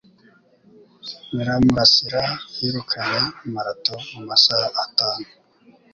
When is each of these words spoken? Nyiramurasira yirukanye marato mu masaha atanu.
Nyiramurasira 1.33 2.21
yirukanye 2.59 3.21
marato 3.53 3.93
mu 4.13 4.21
masaha 4.27 4.67
atanu. 4.85 5.27